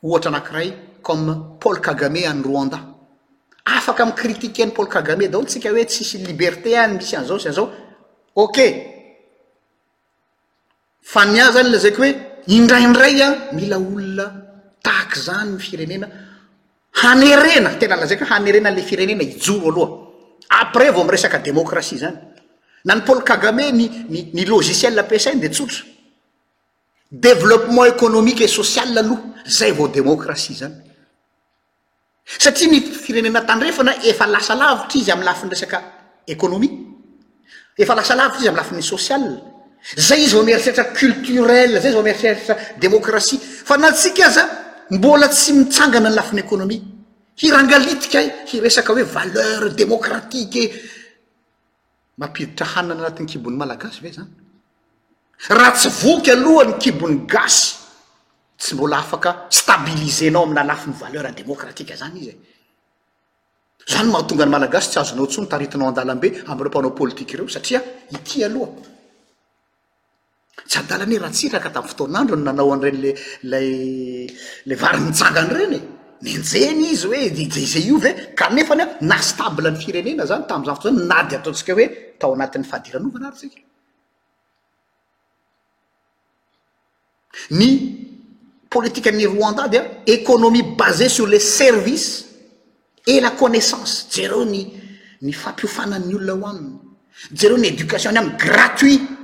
ohatra 0.03 0.29
anakiray 0.29 0.73
comme 1.01 1.57
paul 1.59 1.81
kagamé 1.81 2.25
any 2.25 2.41
rouanda 2.43 2.79
afaky 3.65 4.01
ami 4.01 4.13
critiqueny 4.15 4.71
pal 4.71 4.87
kagamé 4.89 5.27
da 5.27 5.39
tsika 5.43 5.71
oe 5.73 5.83
tsisy 5.85 6.17
liberté 6.25 6.77
any 6.77 6.97
misy 6.97 7.15
azao 7.15 7.39
sy 7.39 7.47
azao 7.49 7.69
ok 8.35 8.57
fanya 11.01 11.51
zany 11.51 11.69
lazako 11.71 12.01
hoe 12.03 12.11
indraindray 12.47 13.21
a 13.21 13.29
mila 13.51 13.77
olona 13.77 14.27
tahaky 14.83 15.19
zany 15.27 15.49
mifiremena 15.57 16.07
hanerena 16.93 17.75
tena 17.79 17.95
lazaka 17.95 18.25
hanerenanle 18.29 18.81
firenena 18.81 19.23
ijo 19.23 19.59
valoa 19.59 19.87
après 20.49 20.91
vao 20.91 21.01
amresaka 21.01 21.39
démocrasie 21.39 21.97
zany 21.99 22.17
na 22.85 22.95
ny 22.95 23.01
pôl 23.01 23.23
kagame 23.23 23.71
ny 23.73 24.43
loziciel 24.45 24.97
apsainy 24.99 25.39
de 25.41 25.47
tsotra 25.49 25.83
développement 27.11 27.85
économique 27.87 28.41
et 28.41 28.47
social 28.47 28.97
aloha 28.97 29.19
zay 29.47 29.71
vao 29.71 29.87
démocrasie 29.87 30.55
zany 30.55 30.75
satria 32.25 32.69
ny 32.71 32.81
firenena 32.81 33.41
tandrefana 33.41 33.91
efa 34.03 34.25
lasalavitra 34.27 34.99
izy 34.99 35.11
amlafinresaka 35.11 35.79
éonom 36.27 36.63
efa 37.77 37.95
lasalavitra 37.95 38.39
izy 38.39 38.49
amlafn'ny 38.49 38.81
social 38.81 39.23
zay 40.07 40.23
izy 40.25 40.33
vao 40.35 40.43
mierirertra 40.49 40.85
culturel 40.99 41.73
zayzy 41.83 41.93
vao 41.93 42.03
mierirertra 42.07 42.55
démocraie 42.79 43.37
fa 43.69 43.77
natsika 43.77 44.29
za 44.29 44.43
mbola 44.89 45.27
tsy 45.27 45.53
mitsangana 45.53 46.09
ny 46.09 46.15
lafiny 46.15 46.39
ekônomia 46.41 46.81
hirangalitikay 47.35 48.25
e, 48.27 48.31
hiresaka 48.51 48.93
hoe 48.93 49.03
valeur 49.03 49.69
démokratike 49.75 50.59
e. 50.63 50.67
mampiditra 52.17 52.65
hanina 52.65 52.93
ny 52.95 53.01
anatin'ny 53.01 53.27
kibon'ny 53.29 53.57
malagasy 53.57 53.99
ve 54.01 54.11
zany 54.13 54.31
raha 55.49 55.71
tsy 55.75 55.89
voky 56.03 56.31
aloha 56.31 56.63
ny 56.65 56.73
kibony 56.79 57.25
gasy 57.27 57.75
tsy 58.57 58.75
mbola 58.75 58.97
afaka 58.99 59.45
stabilisenao 59.49 60.43
amin'na 60.43 60.61
alafin'ny 60.61 60.95
valeur 61.01 61.25
démokratika 61.37 61.95
zany 61.95 62.17
izy 62.21 62.31
e 62.31 62.37
zany 63.93 64.07
maho 64.11 64.23
tongany 64.23 64.49
malagasy 64.49 64.89
tsy 64.91 64.99
azonao 64.99 65.27
tso 65.27 65.41
nytaritinao 65.43 65.87
andalambe 65.89 66.27
am'reo 66.47 66.69
mpanao 66.71 66.91
politike 66.95 67.33
ireo 67.33 67.47
satria 67.47 67.81
ity 68.15 68.43
aloha 68.45 68.71
tsy 70.65 70.77
adalanye 70.79 71.19
rahatsiraka 71.19 71.69
tamy 71.69 71.87
fotoanandro 71.87 72.35
n 72.35 72.43
nanao 72.43 72.73
an'irenyle 72.73 73.13
lay 73.43 74.27
le 74.65 74.75
varymijangany 74.75 75.53
reny 75.53 75.75
e 75.77 75.81
ninjeny 76.25 76.85
izy 76.93 77.05
hoe 77.05 77.29
dze 77.29 77.79
iovy 77.85 78.07
e 78.09 78.13
ka 78.35 78.49
nefany 78.49 78.83
nastable 79.01 79.69
ny 79.71 79.77
firenena 79.77 80.25
zany 80.25 80.47
tamzanfoto 80.49 80.89
zany 80.89 81.05
na 81.05 81.23
dy 81.23 81.35
ataontsika 81.37 81.73
hoe 81.77 81.87
tao 82.17 82.33
anatin'ny 82.33 82.65
fahadiranovanarytsika 82.65 83.61
ny 87.51 87.69
politikenny 88.69 89.25
roanda 89.27 89.67
dya 89.67 89.81
économie 90.07 90.63
basé 90.77 91.09
sur 91.09 91.27
les 91.27 91.39
services 91.39 92.25
et 93.05 93.21
la 93.21 93.31
connaissance 93.31 94.07
jereo 94.11 94.43
ny 94.45 94.65
ny 95.21 95.33
fampiofananny 95.33 96.15
olona 96.15 96.33
ho 96.45 96.49
aminy 96.49 96.79
jereo 97.31 97.57
ny 97.57 97.67
éducation 97.67 98.11
ny 98.11 98.17
aminy 98.19 98.37
gratuit 98.37 99.16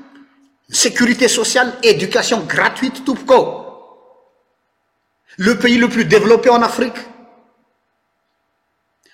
sécurité 0.73 1.27
sociale 1.27 1.73
éducation 1.83 2.45
gratuite 2.45 3.03
tompok 3.05 3.31
ao 3.31 3.45
le 5.37 5.57
pays 5.57 5.77
le 5.77 5.87
plus 5.87 6.05
développé 6.05 6.49
en 6.49 6.61
afrique 6.61 6.97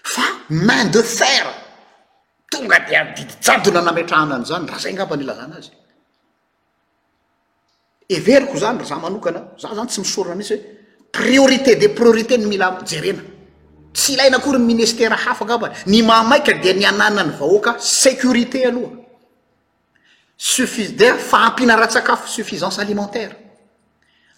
fa 0.03 0.21
main 0.49 0.85
de 0.85 1.01
fere 1.01 1.51
tonga 2.49 2.79
de 2.79 2.97
didijadona 3.15 3.81
nametrahanany 3.81 4.45
zany 4.45 4.67
raha 4.69 4.79
zay 4.79 4.91
angabany 4.93 5.23
lazana 5.23 5.55
azy 5.59 5.71
everiko 8.17 8.57
zany 8.57 8.83
za 8.85 8.95
manokana 8.95 9.41
za 9.61 9.69
zany 9.75 9.89
tsy 9.89 9.99
misorina 10.01 10.35
mihitsy 10.35 10.53
hoe 10.55 10.63
priorité 11.11 11.75
de 11.75 11.87
priorité 11.87 12.37
ny 12.37 12.45
mila 12.47 12.77
jerena 12.89 13.21
tsy 13.93 14.13
ilaina 14.13 14.37
akoryny 14.37 14.63
ministère 14.65 15.11
hafa 15.25 15.43
ngabany 15.45 15.75
ny 15.87 16.03
mamaika 16.03 16.53
de 16.53 16.73
ny 16.73 16.85
ananany 16.85 17.31
vahoaka 17.39 17.75
sécurité 17.79 18.65
aloha 18.67 18.98
dea 20.95 21.15
faampinara-tsakafo 21.17 22.27
suffizance 22.27 22.81
alimentaire 22.81 23.35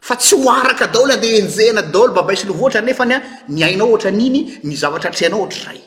fa 0.02 0.16
tsy 0.16 0.36
ho 0.36 0.52
araka 0.52 0.88
daolo 0.88 1.14
ade 1.14 1.30
enjehna 1.40 1.82
daolo 1.82 2.14
babay 2.14 2.36
sy 2.38 2.48
lovooatra 2.48 2.82
nefany 2.82 3.14
a 3.14 3.20
niainao 3.50 3.92
ohatra 3.92 4.12
niny 4.12 4.60
ny 4.64 4.76
zavatra 4.82 5.10
atrehanao 5.10 5.42
ohatra 5.42 5.72
ray 5.72 5.84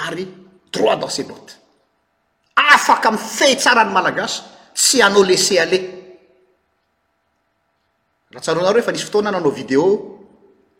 ary 0.04 0.26
drois 0.72 0.96
dansce 1.00 1.22
bote 1.28 1.52
afaka 2.72 3.08
m 3.10 3.16
fehitsarany 3.18 3.90
malagasy 3.96 4.40
tsy 4.76 4.98
anao 5.06 5.22
lessé 5.30 5.54
ale 5.64 5.78
ratsaraoanaro 8.34 8.78
efa 8.82 8.92
nisy 8.92 9.04
fotoana 9.06 9.30
nanao 9.34 9.50
vidéo 9.58 9.86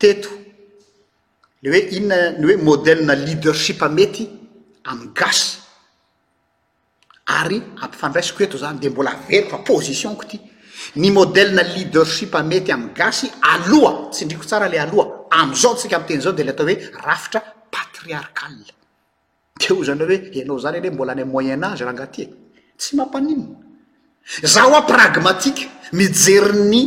teto 0.01 0.29
le 1.63 1.69
hoe 1.71 1.81
inona 1.97 2.17
ny 2.39 2.45
hoe 2.47 2.57
modelna 2.67 3.15
leadership 3.27 3.81
mety 3.97 4.25
ami'y 4.91 5.11
gasy 5.19 5.49
ary 7.39 7.59
ampifandraisiko 7.85 8.41
eto 8.45 8.57
zany 8.63 8.79
de 8.79 8.89
mbola 8.91 9.11
averiko 9.13 9.51
fa 9.57 9.59
positionko 9.71 10.25
ty 10.31 10.37
ny 10.97 11.11
modela 11.11 11.63
leadershipmety 11.63 12.71
amgasy 12.73 13.31
aloha 13.53 14.11
tsindriko 14.11 14.45
tsara 14.45 14.69
le 14.69 14.79
aloha 14.79 15.27
azao 15.31 15.75
tsika 15.77 15.99
mten 15.99 16.21
zao 16.21 16.33
de 16.33 16.45
le 16.45 16.51
atao 16.51 16.67
hoe 16.67 16.77
rafitra 17.07 17.41
patriarkal 17.71 18.53
de 19.59 19.73
o 19.73 19.79
zany 19.85 20.03
hoe 20.03 20.43
anao 20.43 20.59
zany 20.59 20.77
alyoe 20.79 20.93
mbola 20.93 21.13
ay 21.13 21.25
moyenage 21.25 21.81
raha 21.85 21.95
ngaty 21.95 22.23
e 22.23 22.27
tsy 22.79 22.97
mampaninna 22.97 23.55
zaa 24.45 24.83
pragmatike 24.83 25.69
mijery 25.93 26.59
ny 26.71 26.83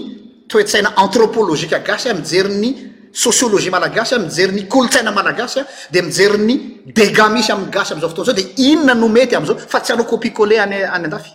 toetsaina 0.48 0.94
antropoloika 0.98 1.80
gasya 1.80 2.14
mijerny 2.14 2.70
soioloi 3.14 3.70
malagasy 3.70 4.16
mijerny 4.20 4.68
kolotsaina 4.68 5.12
malagasya 5.12 5.66
de 5.92 6.02
mijery 6.02 6.38
ny 6.38 6.56
dega 6.96 7.30
misy 7.30 7.52
am 7.52 7.70
gasyamzao 7.72 8.10
fotoanzao 8.10 8.36
de 8.36 8.46
inona 8.58 8.94
no 8.96 9.08
mety 9.10 9.36
amzao 9.36 9.58
fa 9.58 9.80
tsy 9.82 9.92
anao 9.94 10.06
copicole 10.06 10.60
any 10.60 10.82
adafy 10.86 11.34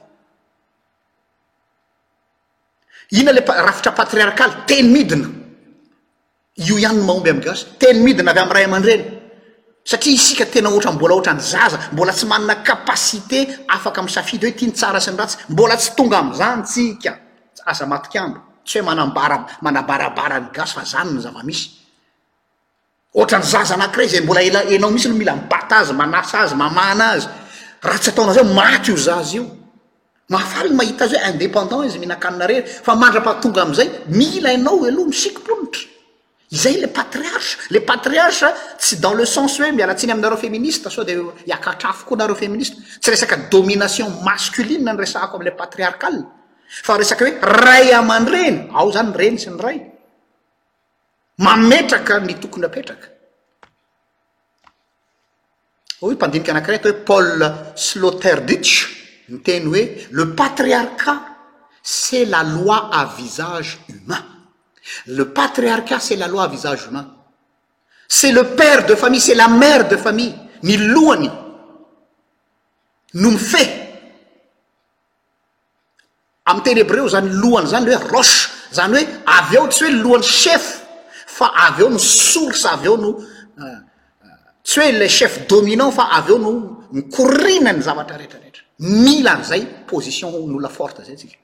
iona 3.12 3.32
le 3.32 3.42
rafitra 3.46 3.92
patriarkaly 3.92 4.54
teny 4.66 4.88
midina 4.90 5.28
io 6.56 6.76
ihanyny 6.78 7.04
mahomby 7.04 7.30
amgas 7.30 7.60
teny 7.78 8.00
midina 8.02 8.30
avy 8.32 8.40
am 8.40 8.52
ray 8.52 8.64
aman-dreny 8.64 9.04
satria 9.84 10.14
isika 10.16 10.46
tenaoatrambolaoatrany 10.46 11.40
zaza 11.40 11.78
mbola 11.92 12.12
tsy 12.12 12.26
manana 12.26 12.54
kapasité 12.64 13.40
afak 13.68 13.98
amsafidy 13.98 14.46
hoe 14.46 14.52
ty 14.52 14.66
nytsara 14.66 15.00
sy 15.00 15.10
ny 15.10 15.16
ratsy 15.18 15.38
mbola 15.48 15.76
tsy 15.76 15.92
tonga 15.96 16.18
amzantsika 16.18 17.12
aza 17.66 17.86
matokambo 17.86 18.40
tsy 18.64 18.78
hoe 18.80 18.84
manabarabara 19.62 20.36
amgas 20.36 20.72
fa 20.72 20.82
zanyny 20.84 21.20
zavamisy 21.20 21.68
oatrany 23.14 23.44
zaza 23.44 23.74
anakiray 23.74 24.08
za 24.08 24.20
mbola 24.22 24.40
enao 24.42 24.90
misy 24.90 25.08
loh 25.08 25.16
mila 25.16 25.36
mpata 25.36 25.76
azy 25.84 25.92
manasa 25.92 26.38
azy 26.40 26.54
mamana 26.54 27.04
azy 27.12 27.26
raha 27.82 27.98
tsy 27.98 28.10
ataonazao 28.10 28.44
maty 28.54 28.90
io 28.90 28.96
zaza 28.96 29.34
io 29.36 29.44
mahafari 30.30 30.68
gny 30.70 30.76
mahita 30.78 31.04
azy 31.08 31.16
hoe 31.18 31.30
indépendant 31.32 31.84
izy 31.86 31.98
mihnakanona 32.02 32.46
reny 32.46 32.66
fa 32.66 32.94
mandrapahtonga 32.94 33.62
amizay 33.62 33.88
mila 34.18 34.50
anao 34.56 34.78
aloha 34.88 35.08
misikoponitra 35.10 35.82
izay 36.52 36.76
le 36.84 36.88
patriarse 36.88 37.56
le 37.70 37.80
patriarshe 37.80 38.50
tsy 38.78 38.96
dans 39.00 39.14
le 39.14 39.24
sens 39.26 39.58
hoe 39.58 39.72
mialatsiny 39.72 40.12
amnareo 40.12 40.36
feministe 40.36 40.90
soa 40.90 41.04
de 41.04 41.14
iakatrafo 41.46 42.06
koa 42.06 42.18
nareo 42.22 42.36
feministe 42.36 42.76
tsy 43.00 43.10
resaka 43.10 43.36
domination 43.50 44.10
masculine 44.22 44.92
nresako 44.92 45.36
amle 45.36 45.52
patriarkal 45.62 46.16
fa 46.86 46.96
resaka 46.98 47.24
hoe 47.26 47.62
ray 47.66 47.92
amnreny 48.00 48.68
ao 48.74 48.92
zany 48.96 49.12
reny 49.24 49.38
sy 49.38 49.50
ny 49.50 49.60
ray 49.66 49.78
mametraka 51.46 52.20
ny 52.26 52.34
tokony 52.42 52.66
apetraka 52.70 53.08
o 56.02 56.10
mpadinika 56.14 56.52
anakira 56.54 56.76
ata 56.78 56.88
hoe 56.90 56.98
pal 57.08 57.26
sloterdich 57.74 59.01
nyteny 59.30 59.66
oe 59.68 59.84
le 60.10 60.26
patriarcat 60.34 61.20
c'est 61.82 62.24
la 62.24 62.42
loi 62.42 62.90
à 62.92 63.06
visage 63.16 63.78
humain 63.88 64.24
le 65.06 65.28
patriarcat 65.32 66.00
c'est 66.00 66.16
la 66.16 66.26
loi 66.28 66.44
à 66.44 66.48
visage 66.48 66.86
humain 66.88 67.14
c'est 68.08 68.32
le 68.32 68.54
père 68.54 68.84
de 68.86 68.94
famille 68.94 69.20
c'est 69.20 69.34
la 69.34 69.48
mare 69.48 69.88
de 69.88 69.96
famille 69.96 70.34
ny 70.64 70.76
lohany 70.76 71.30
no 73.14 73.30
mi 73.30 73.38
fa 73.38 73.62
am 76.52 76.62
teny 76.66 76.80
héb 76.82 76.90
reo 76.96 77.08
zany 77.12 77.30
lohany 77.42 77.68
zany 77.72 77.86
leoe 77.90 78.02
roche 78.10 78.38
zany 78.72 78.96
hoe 78.96 79.06
avyeo 79.38 79.66
tsy 79.68 79.84
hoe 79.84 79.94
lohan'ny 80.02 80.24
chef 80.24 80.66
fa 81.26 81.52
avyeo 81.68 81.90
no 81.90 81.98
source 81.98 82.64
aveo 82.72 82.96
no 83.06 83.14
tsy 84.64 84.80
oe 84.86 84.92
le 84.98 85.08
chef 85.08 85.46
dominant 85.46 85.90
fa 85.90 86.08
avy 86.18 86.32
eo 86.32 86.38
no 86.38 86.50
mykorinany 86.92 87.82
zavatra 87.82 88.16
retrarey 88.18 88.51
mila 88.78 89.32
an'zay 89.36 89.66
position 89.86 90.30
nolona 90.30 90.68
forte 90.68 91.04
zay 91.04 91.16
tsika 91.16 91.36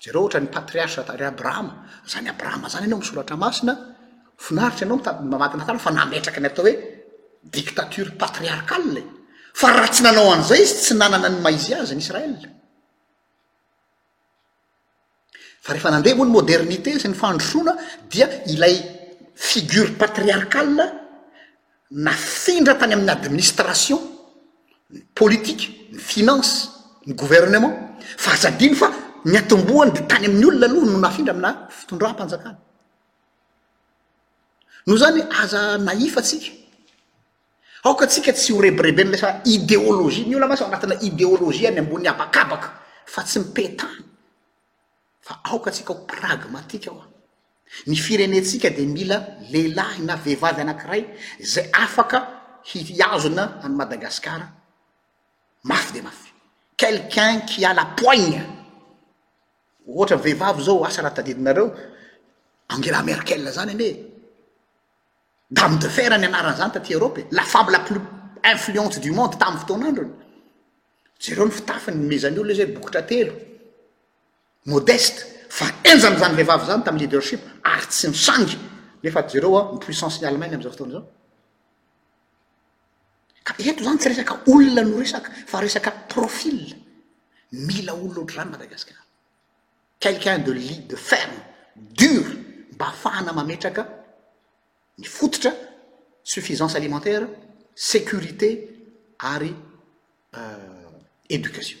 zreo 0.00 0.20
ohatra 0.22 0.40
ny 0.40 0.48
patriara 0.48 1.02
try 1.04 1.24
abrahama 1.26 1.74
zany 2.08 2.28
abrahama 2.30 2.68
zany 2.68 2.86
anao 2.86 2.98
misoratra 2.98 3.36
masina 3.36 3.72
finaritra 4.38 4.86
anao 4.86 5.22
mamaky 5.32 5.56
natala 5.58 5.78
fa 5.78 5.90
nametraka 5.90 6.40
ny 6.40 6.46
atao 6.48 6.64
hoe 6.64 6.72
diktature 7.44 8.10
patriarkale 8.22 9.02
fa 9.54 9.68
raha 9.76 9.88
tsy 9.92 10.02
nanao 10.02 10.32
an'izay 10.34 10.62
izy 10.66 10.74
tsy 10.82 10.92
nanana 10.98 11.28
ny 11.28 11.38
maizi 11.44 11.74
azy 11.74 11.94
nyisrael 11.96 12.34
fa 15.64 15.70
rehefa 15.72 15.90
nandeha 15.94 16.16
voa 16.18 16.26
ny 16.26 16.32
modernité 16.38 16.98
sy 16.98 17.08
ny 17.08 17.14
fandrosoana 17.22 17.76
dia 18.10 18.26
ilay 18.54 18.74
figure 19.34 19.90
patriarkal 20.00 20.68
nafindra 21.90 22.74
tany 22.80 22.92
amin'ny 22.96 23.12
administration 23.12 24.00
politike 25.14 25.81
ny 25.92 25.98
finance 25.98 26.68
ny 27.06 27.14
gouvernement 27.14 27.94
fa 28.18 28.32
azadriny 28.32 28.74
fa 28.74 28.88
ny 29.24 29.36
atombohany 29.36 29.92
de 29.92 30.00
tany 30.08 30.26
amin'n' 30.26 30.46
olona 30.48 30.66
aloha 30.66 30.86
no 30.92 30.98
nahafindra 30.98 31.32
amina 31.34 31.50
fitondrah 31.70 32.12
mpanjakana 32.14 32.58
no 34.86 34.94
zany 35.00 35.20
aza 35.42 35.78
naifatsika 35.78 36.50
aokaatsika 37.84 38.32
tsy 38.32 38.52
horebrebe 38.52 39.04
ny 39.04 39.10
lesa 39.12 39.40
idéolojia 39.54 40.26
miola 40.28 40.46
matsyo 40.50 40.66
anatina 40.66 40.94
idéolojia 41.08 41.68
any 41.70 41.80
ambonny 41.82 42.08
abakabaka 42.12 42.68
fa 43.06 43.22
tsy 43.22 43.38
mipetany 43.38 43.98
fa 45.26 45.34
aoka 45.44 45.70
atsika 45.70 45.92
ho 45.92 46.00
pragmatika 46.14 46.90
hoa 46.90 47.06
ny 47.86 47.96
firenetsika 47.96 48.70
de 48.70 48.82
mila 48.96 49.16
lehilahi 49.52 50.02
na 50.02 50.14
vehivavy 50.24 50.60
anankiray 50.60 51.02
zay 51.52 51.66
afaka 51.84 52.18
hiiazona 52.62 53.44
aymadagasikara 53.64 54.61
mafy 55.64 55.92
de 55.92 56.00
mafy 56.02 56.30
quelquun 56.76 57.44
ki 57.46 57.64
ala 57.64 57.84
poigne 57.96 58.42
ohatra 59.86 60.16
nvehivavo 60.16 60.62
zao 60.62 60.84
asa 60.84 61.02
raha 61.02 61.14
tadidinareo 61.18 61.70
angelamerkel 62.70 63.46
zany 63.52 63.70
any 63.72 63.80
e 63.82 63.90
dame 65.50 65.78
de 65.78 65.88
fert 65.88 66.18
ny 66.18 66.26
anaran' 66.26 66.56
zany 66.56 66.72
taty 66.72 66.92
europa 66.94 67.20
la 67.30 67.42
fambe 67.42 67.70
la 67.70 67.80
plus 67.80 68.00
influente 68.52 68.98
du 69.00 69.10
monde 69.12 69.38
tamy 69.38 69.58
fotoanaandrony 69.58 70.12
jereo 71.24 71.46
mifitafiny 71.46 71.96
mizan' 72.10 72.38
olon 72.40 72.54
zy 72.54 72.64
hoe 72.64 72.72
bokotra 72.74 73.02
telo 73.02 73.32
modeste 74.66 75.20
fa 75.48 75.66
enjany 75.84 76.18
zany 76.18 76.34
vehivavy 76.36 76.66
zany 76.66 76.82
tamy 76.84 76.98
leadership 77.00 77.40
ary 77.62 77.86
tsy 77.88 78.06
nsangy 78.08 78.58
nefa 79.02 79.22
jereoa 79.32 79.72
mpuissance 79.74 80.20
ny 80.20 80.26
alemainy 80.28 80.54
amzao 80.56 80.72
fotoana 80.72 80.92
zao 80.98 81.06
kaeto 83.44 83.84
zany 83.84 83.98
tsy 83.98 84.08
resaka 84.08 84.34
olona 84.54 84.82
no 84.86 84.98
resaka 84.98 85.30
fa 85.50 85.60
resaka 85.60 85.90
profil 86.12 86.58
mila 87.68 87.92
olona 87.94 88.18
ohatra 88.20 88.36
zany 88.38 88.50
madagasikar 88.54 88.96
quelquun 90.02 90.40
de 90.46 90.50
lit 90.58 90.82
de 90.90 90.96
ferme 91.08 91.38
dur 91.98 92.26
mba 92.74 92.86
afana 92.94 93.30
mametraka 93.38 93.82
ny 94.98 95.04
fototra 95.16 95.50
suffisance 96.32 96.74
alimentaire 96.76 97.26
sécurité 97.90 98.48
ary 99.32 99.52
euh, 100.36 100.88
éducation 101.36 101.80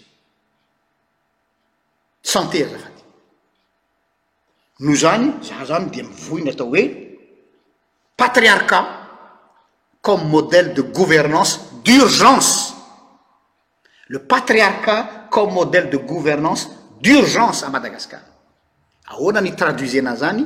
santé 2.32 2.58
azafaty 2.64 3.02
no 4.84 4.92
zany 5.02 5.24
za 5.48 5.56
zany 5.70 5.86
de 5.94 6.02
mivoina 6.08 6.50
atao 6.54 6.68
hoe 6.74 6.84
patriarka 8.18 8.78
dle 10.02 10.64
de 10.74 10.82
guvernance 10.82 11.60
d'urgence 11.84 12.74
le 14.08 14.18
patriarcat 14.18 15.28
comme 15.30 15.52
modèle 15.54 15.88
de 15.90 15.96
gouvernance 15.98 16.68
d'urgence 17.00 17.62
a 17.62 17.70
madagasikar 17.70 18.20
ahoana 19.10 19.40
ny 19.40 19.54
traduisena 19.54 20.16
zany 20.16 20.42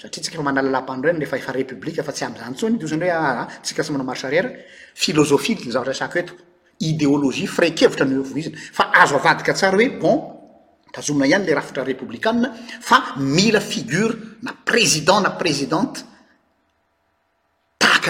satria 0.00 0.22
tsika 0.22 0.36
efa 0.36 0.42
manalala-pandroeny 0.42 1.18
lefa 1.18 1.36
efa 1.36 1.52
républike 1.52 2.02
fa 2.02 2.12
tsy 2.12 2.24
amzany 2.24 2.54
tsony 2.54 2.78
o 2.82 2.86
zany 2.86 3.02
hoe 3.04 3.10
a 3.10 3.18
ah, 3.18 3.38
ah, 3.42 3.46
tsik 3.62 3.82
sy 3.84 3.92
manao 3.92 4.06
mar 4.06 4.16
sarièr 4.16 4.46
filozohinyzavatra 4.94 5.94
sak 5.94 6.14
oetiko 6.16 6.38
idéoloie 6.80 7.46
frekevitra 7.46 8.04
nyvoizny 8.06 8.56
fa 8.72 8.88
azo 9.02 9.16
avadika 9.16 9.52
tsara 9.52 9.76
hoe 9.76 9.88
bon 10.00 10.16
tazomina 10.92 11.26
ihany 11.26 11.44
le 11.44 11.54
rafitra 11.54 11.84
républike 11.84 12.26
aina 12.26 12.50
fa 12.80 12.98
mila 13.18 13.60
figure 13.60 14.16
na 14.42 14.52
président 14.64 15.20
na 15.20 15.30
présidente 15.30 16.02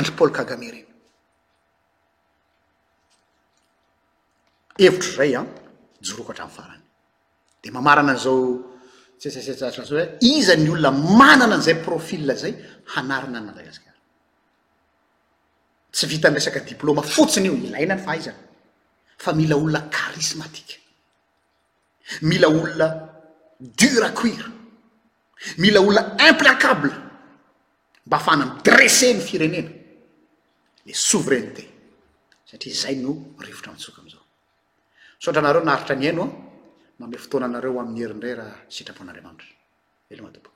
adry 0.01 0.13
pôl 0.17 0.31
kagamereny 0.33 0.87
evitro 4.79 5.11
zay 5.17 5.35
an 5.35 5.47
ah, 5.47 5.61
jorokatram 6.07 6.51
farany 6.57 6.83
de 7.63 7.71
mamarana 7.71 8.13
an'izao 8.13 8.41
tsetsssrasao 9.19 9.99
e 10.03 10.07
izany 10.41 10.69
olona 10.75 10.91
manana 11.19 11.55
an'izay 11.55 11.77
profil 11.87 12.25
zay 12.43 12.53
hanarina 12.95 13.39
ny 13.41 13.47
madagasikara 13.49 14.01
tsy 15.95 16.05
vitany 16.13 16.35
resaka 16.37 16.61
diplôma 16.73 17.03
fotsiny 17.15 17.47
io 17.49 17.55
ilaina 17.67 17.95
ny 17.95 18.03
fa 18.05 18.11
haizany 18.15 18.43
fa 19.25 19.31
mila 19.39 19.55
olona 19.57 19.81
karismatika 19.97 20.77
mila 22.29 22.47
olona 22.59 22.87
duraa 23.81 24.13
cuire 24.19 24.45
mila 25.63 25.79
olona 25.81 26.03
implacable 26.29 26.93
mba 28.07 28.17
afana 28.19 28.45
m 28.47 28.53
drese 28.67 29.09
ny 29.15 29.21
firenena 29.29 29.73
le 30.85 30.93
souvereineté 30.93 31.71
satria 32.45 32.75
zay 32.83 32.95
no 33.03 33.13
rivotra 33.47 33.73
mitsoka 33.73 33.99
am'izao 34.01 34.25
saotra 35.23 35.41
anareo 35.43 35.63
naaritra 35.69 35.95
ny 35.99 36.05
haino 36.09 36.25
mame 36.99 37.17
fotoana 37.23 37.47
anareo 37.49 37.79
amin'ny 37.83 38.01
herindrera 38.05 38.45
sitrapon'andriamanitra 38.75 39.49
elomatobo 40.13 40.49